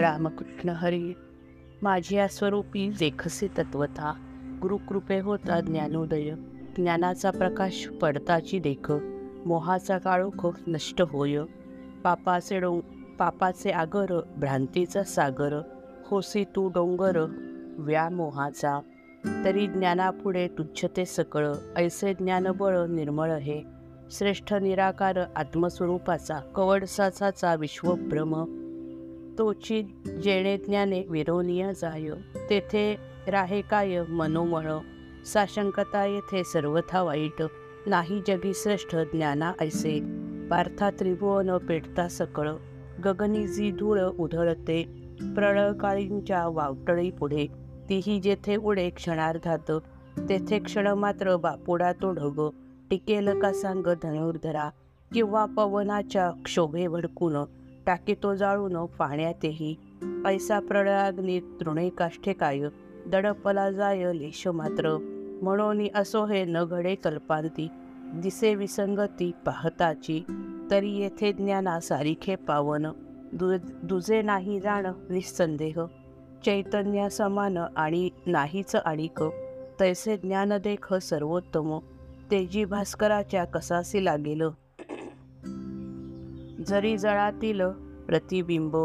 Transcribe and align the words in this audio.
रामकृष्ण 0.00 0.68
हरी 0.68 1.12
माझ्या 1.82 2.28
स्वरूपी 2.28 2.88
देखसे 2.98 3.48
तत्वता 3.58 4.14
गुरुकृपे 4.62 5.20
होता 5.20 5.60
ज्ञानोदय. 5.60 6.30
ज्ञानाचा 6.76 7.30
प्रकाश 7.30 7.88
पडताची 8.02 8.58
देख 8.58 8.92
मोहाचा 9.46 9.98
काळोख 9.98 10.46
नष्ट 10.66 11.02
होय. 11.02 11.38
पापाचे 12.04 12.60
डोंग 12.60 12.80
पापाचे 13.18 13.70
आगर 13.70 14.20
भ्रांतीचा 14.36 15.02
सागर. 15.02 15.60
होसी 16.06 16.44
तू 16.44 16.68
डोंगर 16.68 17.24
व्यामोहाचा 17.78 18.80
तरी 19.44 19.66
ज्ञानापुढे 19.66 20.48
तुच्छते 20.48 21.04
सकळ 21.04 21.48
ऐसे 21.76 22.14
ज्ञानबळ 22.14 22.86
निर्मळ 22.86 23.32
हे. 23.32 23.62
श्रेष्ठ 24.10 24.54
निराकार 24.54 25.18
आत्मस्वरूपाचा 25.36 26.38
कवडसाचा 26.54 27.54
विश्वभ्रम. 27.54 28.59
तोची 29.38 29.82
जेणे 30.24 30.56
ज्ञाने 30.56 31.02
विरोनिया 31.08 31.72
जाय. 31.72 32.08
तेथे 32.50 32.96
राहे 33.28 33.60
काय 33.60 34.02
मनोमळ? 34.08 34.72
साशंकता 35.26 36.04
येथे 36.04 36.44
सर्वथा 36.44 37.02
वाईट. 37.02 37.42
नाही 37.86 38.22
जगी 38.28 38.52
श्रेष्ठ 38.54 38.96
ज्ञाना 38.96 39.52
ऐसे. 39.60 40.00
पार्था 40.50 40.90
त्रिभुवन 40.90 41.58
पेटता 41.58 42.08
सकळ. 42.08 42.50
गगनी 43.04 43.46
जी 43.46 43.70
धूळ 43.70 44.00
उधळते. 44.00 44.82
प्रळकाळींच्या 45.34 46.48
वावटळी 46.48 47.10
पुढे. 47.10 47.46
तीही 47.88 48.20
जेथे 48.20 48.56
उडे 48.56 48.90
क्षणार्धात. 48.90 49.70
तेथे 50.28 50.58
क्षण 50.58 50.86
मात्र 50.86 51.36
बापुडा 51.36 51.92
तो 51.92 52.12
ढग. 52.12 52.48
टिकेल 52.90 53.40
का 53.40 53.52
सांग 53.52 53.82
धनुर्धरा? 53.82 54.70
किंवा 55.14 55.44
पवनाच्या 55.44 56.30
क्षोभे 56.30 56.88
भडकून 56.88 57.36
टाकी 57.90 58.14
तो 58.22 58.34
जाळून 58.34 58.86
पाण्यातही. 58.86 59.76
ऐसा 60.26 60.60
प्रळयाग्नी 60.60 61.40
तृणे 61.40 61.88
काष्ठे 61.88 62.32
काय? 62.32 62.60
दडपला 63.06 63.70
जाय 63.70 64.12
लेश 64.12 64.46
मात्र 64.46 64.96
म्हणून 65.42 65.86
असो 65.94 66.26
हे 66.26 66.44
न 66.44 66.64
घडे 66.64 66.94
कल्पांती. 66.94 67.68
दिसे 68.14 68.54
विसंगती 68.54 69.30
पाहताची. 69.46 70.24
तरी 70.70 70.90
येथे 70.90 71.32
ज्ञाना 71.32 71.80
सारिखे 71.80 72.34
पावन. 72.34 72.86
दु 73.32 73.56
दुजे 73.82 74.22
नाही 74.22 74.60
जाण 74.60 74.86
निसंदेह. 74.86 75.80
चैतन्या 76.44 77.10
समान 77.10 77.58
आणि 77.76 78.10
नाहीच 78.26 78.76
आणिक 78.76 79.24
तैसे 79.80 80.16
ज्ञान 80.16 80.52
देख 80.52 80.94
सर्वोत्तम. 80.94 81.78
तेजी 82.30 82.64
भास्कराच्या 82.64 83.44
कसासी 83.44 84.04
लागेल. 84.04 84.42
जरी 86.66 86.98
जळातील 86.98 87.60
प्रतिबिंब 88.06 88.76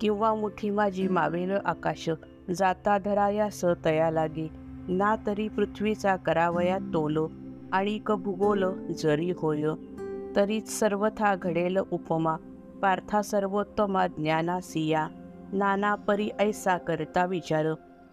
किंवा 0.00 0.34
मुठी 0.34 0.70
माझी 0.70 1.08
मावेल 1.08 1.50
आकाश 1.64 2.10
जाता 2.56 2.98
धराया 2.98 3.50
स 3.50 3.64
तया 3.84 4.10
लागे. 4.10 4.50
ना 4.88 5.16
तरी 5.26 5.48
पृथ्वीचा 5.48 6.16
करावया 6.16 6.78
तोल 6.78 7.18
आणि 7.72 7.98
क 8.06 8.12
भूगोल 8.12 8.64
जरी 9.02 9.30
होय 9.30 9.64
तरीच 10.36 10.68
सर्वथा 10.68 11.34
घडेल 11.34 11.78
उपमा. 11.90 12.36
पार्था 12.82 13.22
सर्वोत्तमा 13.22 14.06
ज्ञाना 14.06 14.60
सिया. 14.60 15.08
नाना 15.52 15.94
परी 15.94 16.30
ऐसा 16.38 16.78
करता 16.78 17.24
विचार 17.24 17.66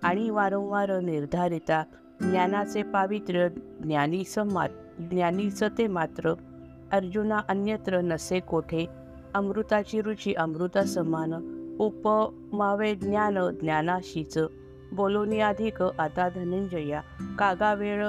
आणि 0.03 0.29
वारंवार 0.29 0.99
निर्धारिता. 0.99 1.83
ज्ञानाचे 2.19 2.83
पावित्र्य 2.83 3.49
ज्ञानीच 3.83 4.37
मा 4.37 4.67
ज्ञानीच 5.11 5.63
ते 5.63 5.87
मात्र. 5.87 6.33
अर्जुना 6.91 7.39
अन्यत्र 7.49 8.01
नसे 8.01 8.39
कोठे? 8.39 9.02
अमृताची 9.33 10.01
रुची 10.01 10.33
अमृता 10.33 10.83
समान 10.83 11.33
उपमावे 11.79 12.95
ज्ञान 12.95 13.37
ज्ञानाशीच. 13.61 14.37
बोलोनी 14.93 15.39
अधिक 15.39 15.81
आता 15.81 16.29
धनंजया. 16.29 17.01
कागा 17.39 17.73
वेळ 17.73 18.07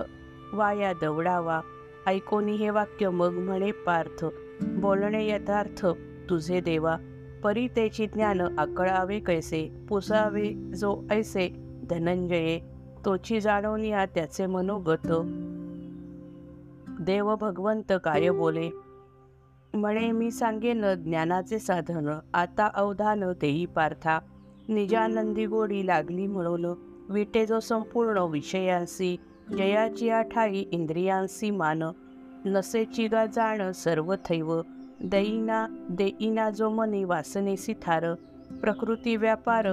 वाया 0.53 0.93
दवडावा. 1.01 1.61
ऐकोनी 2.07 2.53
हे 2.53 2.71
वाक्य 2.71 3.11
मग 3.11 3.33
म्हणे 3.33 3.73
पार्थ. 3.73 4.25
बोलणे 4.63 5.29
यथार्थ 5.29 5.87
तुझे 6.31 6.61
देवा. 6.61 6.97
परी 7.45 7.69
त्याची 7.69 8.07
ज्ञान 8.07 8.41
आकळावे 8.41 9.21
कैसे? 9.21 9.87
पुसावे 9.89 10.53
जो 10.53 11.05
ऐसे 11.11 11.49
धनंजये. 11.91 12.61
तोची 13.05 13.41
जाणवनिया 13.41 14.07
त्याचे 14.07 14.47
मनोगत. 14.47 15.09
देव 17.01 17.35
भगवंत 17.37 17.93
काय 18.05 18.31
बोले? 18.31 18.71
म्हणे 19.75 20.13
मी 20.13 20.31
सांगेन 20.31 20.85
ज्ञानाचे 20.95 21.59
साधन. 21.59 22.19
आता 22.35 22.71
अवधान 22.75 23.25
तेही 23.43 23.67
पार्था. 23.67 24.19
निजानंदी 24.69 25.47
गोडी 25.47 25.87
लागली 25.87 26.27
म्हणून. 26.27 26.65
विटे 27.09 27.47
जो 27.47 27.61
संपूर्ण 27.61 28.19
विषयांसी 28.19 29.17
जयाची 29.59 30.11
आठाई 30.11 30.65
इंद्रियांसी 30.73 31.51
मान. 31.51 31.83
नसेची 32.45 33.09
गा 33.09 33.27
जाण 33.27 33.73
सर्व 33.73 34.15
थैव. 34.15 34.61
देईना 35.01 35.67
देईना 35.91 36.51
जो 36.51 36.71
मनी 36.71 37.05
वासनेसी 37.05 37.75
थार 37.83 38.15
प्रकृती 38.61 39.17
व्यापार 39.17 39.67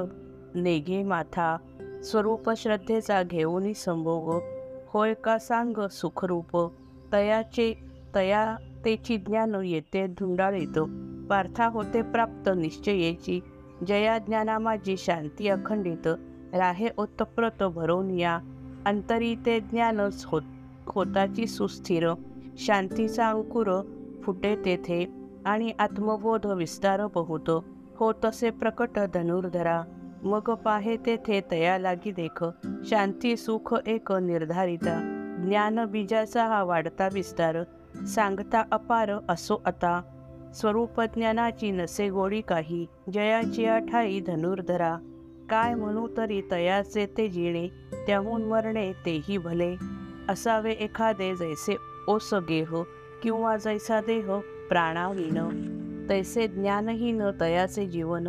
नेघे 0.56 1.04
माथा. 1.04 1.58
स्वरूप 2.04 2.52
श्रद्धेचा 2.58 3.24
घेऊनी 3.24 3.74
संभोग. 3.74 4.42
होय 4.88 5.14
का 5.14 5.38
सांग 5.38 5.88
सुखरूप. 5.88 6.72
तयाचे 7.14 7.74
तया 8.16 8.56
तेची 8.86 9.18
ज्ञान 9.18 9.56
येते. 9.56 10.08
धुंडाळीत 10.08 10.80
पार्था 11.30 11.66
होते 11.66 12.02
प्राप्त 12.02 12.50
निश्चयेची. 12.56 13.40
जया 13.88 14.18
ज्ञाना 14.18 14.60
माझी 14.60 14.98
शांती 14.98 15.48
अखंडित. 15.48 16.08
राहे 16.54 16.90
ओतप्रत 16.98 17.64
भरून 17.64 18.12
या. 18.12 18.40
अंतरी 18.86 19.36
ते 19.36 19.60
ज्ञानच 19.60 20.26
होत 20.26 20.42
होताची 20.88 21.48
सुस्थिर. 21.48 22.14
शांतीचा 22.58 23.30
अंकुर 23.30 23.82
फुटे 24.24 24.56
तेथे 24.66 25.12
आणि 25.46 25.72
आत्मबोध 25.80 26.46
विस्तार 26.46 27.02
बहुत. 27.16 27.50
हो 27.96 28.14
तसे 28.14 28.50
प्रकट 28.50 29.00
धनुर्धरा. 29.14 29.84
मग 30.24 30.40
पाहे 30.40 30.98
तेथे 30.98 31.42
तया 31.52 31.78
लागी 31.78 32.12
देख. 32.12 32.46
शांती 32.86 33.38
सुख 33.38 33.76
एक 33.88 34.12
निर्धारिता. 34.12 35.18
ज्ञान 35.48 35.86
बीजाचा 35.86 36.46
हा 36.46 36.64
वाढता 36.64 37.10
विस्तार. 37.14 37.58
सांगता 38.08 38.64
अपार 38.72 39.10
असो 39.30 39.62
आता. 39.66 40.02
स्वरूप 40.56 41.02
ज्ञानाची 41.02 41.72
नसे 41.72 42.10
गोडी 42.10 42.42
काही 42.42 42.86
जयाची 43.14 43.66
आठाई 43.66 44.20
धनुर्धरा. 44.20 44.98
काय 45.50 45.76
म्हणू 45.76 46.08
तरी 46.18 46.42
तयाचे 46.52 47.06
ते 47.18 47.28
जिणे 47.28 47.68
त्याहून 48.08 48.44
मरणे 48.44 48.92
तेही 48.92 49.38
भले. 49.38 49.76
असावे 50.30 50.72
एखादे 50.72 51.36
जैसे 51.36 51.76
ओस 52.08 52.34
गेह 52.34 52.84
किंवा 53.24 53.58
जैसा 53.58 54.02
देह 54.02 54.40
प्राणाहीन 54.70 55.72
तैसे 56.10 56.48
ज्ञानहीन 56.48 57.22
तयाचे 57.42 57.88
जीवन 57.88 58.28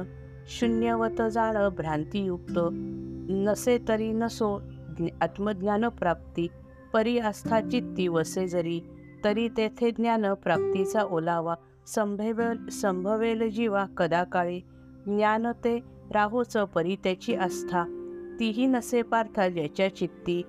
शून्यवत 0.49 1.23
जाण 1.23 1.69
भ्रांतियुक्त. 1.69 2.59
नसे 3.31 3.79
तरी 3.89 4.13
नसो 4.13 4.61
आत्मज्ञान 5.21 5.89
प्राप्ती 5.89 6.49
परी 6.93 7.19
आस्था 7.19 7.61
चित्ती 7.61 8.09
वसे 8.09 8.47
जरी. 8.47 8.81
तरी 9.25 9.49
तेथे 9.49 9.91
ज्ञान 9.91 10.35
प्राप्तीचा 10.35 11.03
ओलावा 11.03 11.55
संभवेल 11.87 12.69
संभवेल 12.69 13.51
जीवा 13.51 13.85
कदाकाळी 13.97 14.61
ज्ञान 15.07 15.47
ते 15.47 15.81
राहोच 16.11 16.57
परी 16.57 16.97
त्याची 16.97 17.35
आस्था. 17.35 17.85
तीही 18.41 18.67
नसे 18.67 19.03
पार्था 19.03 19.49
ज्याच्या 19.49 19.97
चित्ती. 19.97 20.43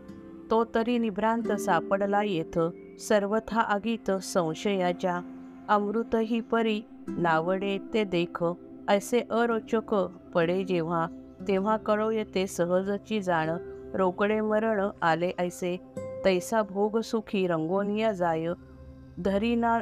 तो 0.51 0.65
तरी 0.75 0.97
निभ्रांत 0.97 1.51
सापडला 1.51 2.23
येथ 2.23 2.59
सर्वथा 2.99 3.61
आगीत 3.61 4.11
संशयाच्या. 4.11 5.21
अमृत 5.69 6.15
ही 6.15 6.41
परी 6.41 6.81
नावडे 7.07 7.77
ते 7.93 8.03
देख 8.03 8.45
ऐसे 8.87 9.21
अरोचक 9.29 9.95
पडे 10.35 10.63
जेव्हा 10.63 11.07
तेव्हा 11.47 11.77
कळो 11.77 12.09
येते 12.09 12.47
सहजची 12.47 13.21
जाण. 13.21 13.49
रोकडे 13.93 14.41
मरण 14.41 14.89
आले 15.01 15.31
ऐसे 15.37 15.81
तैसा 16.25 16.61
भोग 16.61 16.99
सुखी 16.99 17.47
रंगोनिया 17.47 18.11
जाय. 18.11 18.47
धरीना 19.19 19.81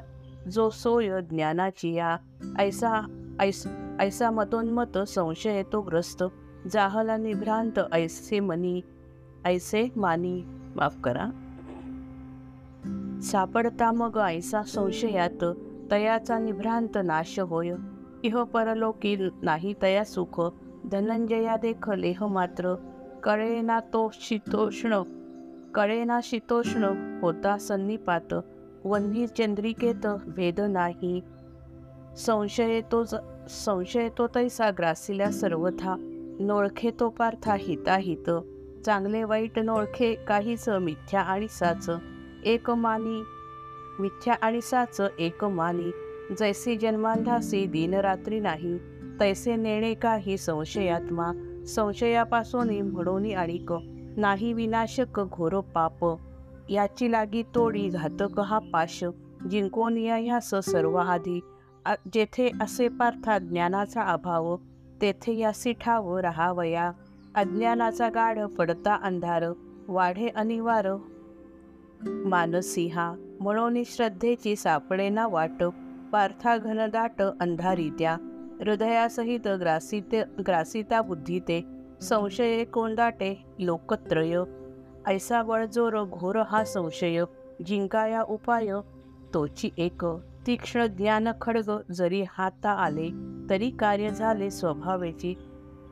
जो 0.51 0.69
सोय 0.69 1.21
ज्ञानाची 1.21 1.93
या 1.93 2.17
ऐसा 2.59 3.07
ऐस 3.39 3.67
ऐसा 3.99 4.31
मतोन्मत 4.31 4.97
संशय 4.97 5.63
तो 5.63 5.81
ग्रस्त. 5.81 6.23
जाहला 6.71 7.17
निभ्रांत 7.17 7.79
ऐसे 7.93 8.39
मनी 8.39 8.81
ऐसे 9.45 9.87
मानी 9.95 10.43
माफ 10.75 10.95
करा. 11.03 11.29
सापडता 13.21 13.91
मग 13.91 14.19
ऐसा 14.27 14.63
संशयात 14.63 15.43
तयाचा 15.91 16.39
निभ्रांत 16.39 16.97
नाश 16.97 17.39
होय. 17.39 17.73
इह 18.23 18.43
परलोकी 18.43 19.29
नाही 19.41 19.73
तया 19.81 20.03
सुख 20.03 20.41
धनंजया 20.91 21.57
देख 21.57 21.89
लेह 21.89 22.27
मात्र. 22.27 22.75
कळेना 23.23 23.79
तो 23.79 24.09
शीतोष्ण 24.13 25.01
कळेना 25.73 26.19
शीतोष्ण 26.23 26.83
होता 27.21 27.57
सन्निपात. 27.57 28.33
वन्ही 28.85 29.27
चंद्रिकेत 29.27 30.07
भेद 30.27 30.59
नाही 30.59 31.21
संशय 32.17 32.81
तो 32.81 33.03
संशय 33.49 34.09
तो 34.17 34.27
तैसा 34.27 34.71
ग्रासिला 34.71 35.31
सर्वथा. 35.31 35.95
नोळखे 36.39 36.91
तो 36.99 37.09
पार्था 37.09 37.55
हिताहित. 37.59 38.29
चांगले 38.85 39.23
वाईट 39.23 39.59
नोळखे 39.59 40.15
काहीच 40.27 40.69
मिथ्या 40.69 41.21
आणि 41.21 41.47
साच. 41.47 41.89
एक 42.45 42.69
मानी 42.69 43.23
मिथ्या 43.99 44.33
आणि 44.41 44.61
साच 44.61 45.01
एक 45.19 45.45
मानी. 45.45 45.91
जैसे 46.39 46.75
जन्मांधासी 46.75 47.65
दिनरात्री 47.65 48.39
नाही. 48.39 48.77
तैसे 49.19 49.55
नेणे 49.55 49.93
काही 49.93 50.37
संशयात्मा. 50.37 51.31
संशयापासून 51.67 52.81
म्हणून 52.81 53.35
आणिक. 53.35 53.73
नाही 54.17 54.53
विनाशक 54.53 55.19
घोर 55.19 55.59
पाप. 55.59 56.30
याची 56.69 57.11
लागी 57.11 57.43
तोडी 57.43 57.89
घातक 57.89 58.39
हा 58.39 58.59
पाश. 58.59 59.05
जिंकोनिया 59.51 60.17
या 60.17 60.23
ह्यास 60.23 60.49
सर्व 60.71 60.95
आधी. 60.95 61.39
जेथे 62.13 62.51
असे 62.61 62.87
पार्था 62.87 63.37
ज्ञानाचा 63.37 64.01
अभाव 64.01 64.57
तेथे 65.01 65.37
यासी 65.37 65.73
ठाव 65.73 66.17
राहावया. 66.17 66.91
अज्ञानाचा 67.35 68.09
गाढ 68.09 68.39
पडता 68.39 68.99
अंधार 69.03 69.43
वाढे 69.87 70.27
अनिवार. 70.27 70.87
मानसिहा 72.07 73.15
म्हणून 73.39 73.83
श्रद्धेची 73.85 74.55
सापडेना 74.55 75.27
वाट. 75.27 75.63
पार्था 76.11 76.57
घनदाट 76.57 77.21
अंधारित्या 77.21 78.17
हृदयासहित 78.59 79.47
ग्रासिते 79.47 80.23
ग्रासिता 80.47 81.01
बुद्धी 81.01 81.39
ते. 81.39 81.65
संशये 82.01 82.65
कोंदाटे 82.65 83.45
लोकत्रय. 83.59 84.39
ऐसा 85.07 85.41
बळजोर 85.43 86.03
घोर 86.03 86.41
हा 86.47 86.63
संशय 86.63 87.23
जिंकाया 87.65 88.21
उपाय 88.21 88.71
तोची 89.33 89.69
एक 89.77 90.05
तीक्ष्ण 90.47 90.85
ज्ञान 90.85 91.27
खडग 91.41 91.77
जरी 91.91 92.23
हाता 92.29 92.69
आले 92.69 93.09
तरी 93.49 93.69
कार्य 93.69 94.09
झाले 94.09 94.49
स्वभावेची. 94.51 95.33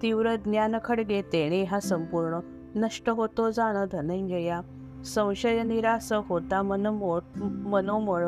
तीव्र 0.01 0.35
ज्ञान 0.35 0.75
खडगे 0.85 1.21
तेणे 1.21 1.63
हा 1.63 1.79
संपूर्ण 1.79 2.39
नष्ट 2.75 3.09
होतो 3.09 3.50
जाण 3.51 3.85
धनंजया. 3.91 4.61
संशय 5.06 5.63
निरास 5.63 6.13
होता 6.13 6.61
मनमोळ 6.61 7.19
मनोमळ 7.44 8.27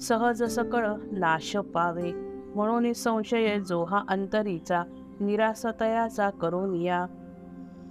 सहज 0.00 0.42
सकळ 0.42 0.86
नाश 1.12 1.56
पावे. 1.56 2.12
म्हणून 2.54 2.92
संशय 2.92 3.58
जो 3.60 3.84
हा 3.84 4.02
अंतरीचा 4.08 4.82
निरासतयाचा 5.20 6.30
करून 6.30 6.74
या. 6.74 7.06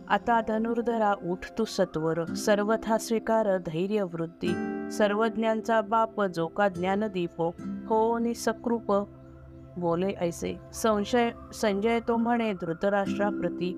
आता 0.09 0.41
धनुर्धरा 0.41 1.13
उठ 1.13 1.45
तू 1.57 1.65
सत्वर 1.65 2.25
सर्वथा 2.25 2.97
स्वीकार 2.97 3.57
धैर्य 3.57 4.01
वृत्ती 4.01 4.53
सर्वज्ञांचा 4.91 5.81
बाप 5.81 6.21
जो 6.21 6.47
का 6.47 6.67
ज्ञानदीप 6.67 7.41
हो 7.89 8.17
नि 8.17 8.33
सकृप 8.33 9.07
बोले 9.77 10.07
ऐसे 10.07 10.55
संशय 10.73 11.29
संजय 11.53 11.99
तो 11.99 12.17
म्हणे 12.17 12.53
धृतराष्ट्राप्रती. 12.53 13.73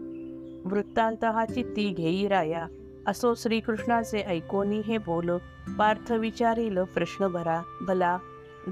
वृत्तांत 0.65 1.23
हा 1.23 1.45
चित्ती 1.45 1.93
घेई 1.93 2.27
राया. 2.27 2.67
असो 3.07 3.35
श्रीकृष्णाचे 3.35 4.19
ऐकोनी 4.19 4.81
हे 4.85 4.97
बोल. 4.97 5.29
पार्थ 5.77 6.11
विचारील 6.11 6.83
प्रश्न 6.83 7.27
भरा. 7.27 7.61
भला 7.87 8.17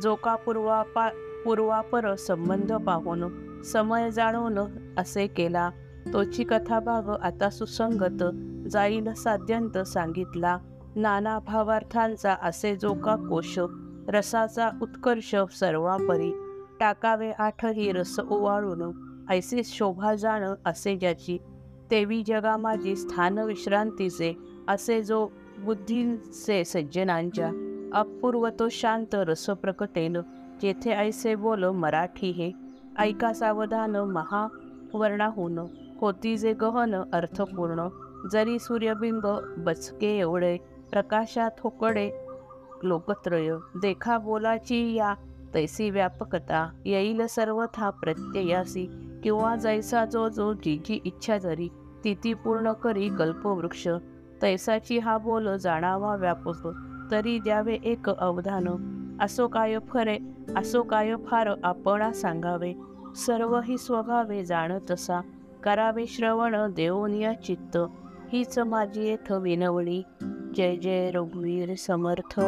जो 0.01 0.15
का 0.15 0.35
पूर्वापा 0.35 1.09
पूर्वापर 1.45 2.15
संबंध 2.15 2.73
पाहून 2.73 3.23
समय 3.63 4.11
जाणून 4.11 4.59
असे 4.97 5.27
केला. 5.27 5.69
तोची 6.13 6.43
कथा 6.43 6.79
भाग 6.79 7.09
आता 7.09 7.49
सुसंगत 7.49 8.23
जाईल 8.67 9.13
साध्यंत 9.13 9.77
सांगितला. 9.77 10.57
नाना 10.95 11.39
भावार्थांचा 11.39 12.35
असे 12.41 12.75
जो 12.75 12.93
का 12.93 13.15
कोश 13.15 13.59
रसाचा 14.07 14.69
उत्कर्ष 14.81 15.35
सर्वापरी. 15.59 16.31
टाकावे 16.79 17.31
आठही 17.31 17.91
रस 17.91 18.19
ओवाळून 18.19 18.81
ऐसे 19.29 19.61
शोभा 19.65 20.15
जाण 20.15 20.53
असे 20.65 20.95
ज्याची. 20.95 21.37
तेवी 21.91 22.23
जगा 22.27 22.57
माझी 22.57 22.95
स्थान 22.95 23.37
विश्रांतीचे 23.37 24.37
असे 24.67 25.01
जो 25.03 25.27
बुद्धीचे 25.57 26.63
सज्जनांच्या. 26.63 27.51
अपूर्व 27.93 28.49
तो 28.59 28.69
शांत 28.69 29.13
रस 29.13 29.45
प्रकटेन 29.45 30.17
जेथे 30.61 30.91
ऐसे 30.91 31.35
बोल 31.35 31.63
मराठी 31.63 32.31
हे. 32.31 32.51
ऐका 32.97 33.33
सावधान 33.33 33.95
महावर्णाहून. 33.95 35.59
होती 36.01 36.37
जे 36.37 36.53
गहन 36.53 36.95
अर्थपूर्ण. 37.13 37.87
जरी 38.31 38.59
सूर्यबिंब 38.59 39.27
बचके 39.57 40.19
एवढे 40.19 40.57
प्रकाशात 40.91 41.51
होकडे 41.63 42.11
लोकत्रय. 42.83 43.51
देखा 43.81 44.17
बोलाची 44.17 44.93
या 44.93 45.13
तैसी 45.53 45.89
व्यापकता. 45.89 46.71
येईल 46.85 47.27
सर्वथा 47.27 47.89
प्रत्ययासी. 47.89 48.87
किंवा 49.23 49.55
जैसा 49.55 50.05
जो 50.05 50.29
जो 50.29 50.53
जी 50.53 50.81
जी 50.85 51.01
इच्छा 51.05 51.37
जरी 51.37 51.69
तिथी 52.03 52.23
ती 52.23 52.33
पूर्ण 52.33 52.71
करी 52.71 53.09
कल्पवृक्ष. 53.09 53.87
तैसाची 54.41 54.99
हा 54.99 55.17
बोल 55.17 55.57
जाणावा 55.57 56.15
व्यापक. 56.15 56.67
तरी 57.11 57.39
द्यावे 57.39 57.77
एक 57.83 58.09
अवधान. 58.09 58.67
असो 59.21 59.47
काय 59.47 59.79
फरे 59.79 60.17
असो 60.57 60.83
काय 60.83 61.15
फार 61.15 61.49
आपणा 61.63 62.13
सांगावे. 62.13 62.73
सर्व 63.15 63.59
ही 63.59 63.77
स्वभावे 63.77 64.45
जाणतसा. 64.45 65.21
करावे 65.63 66.05
श्रवण 66.07 66.73
देवनिया 66.73 67.33
चित्त. 67.33 67.77
हीच 68.33 68.59
माझी 68.59 69.07
येथ 69.07 69.31
विनवणी. 69.31 70.03
जय 70.55 70.75
जय 70.75 71.11
रघुवीर 71.11 71.75
समर्थ. 71.75 72.39